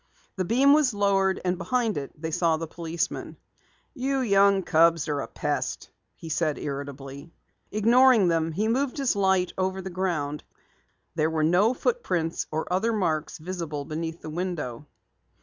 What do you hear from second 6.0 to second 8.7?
he said irritably. Ignoring them, he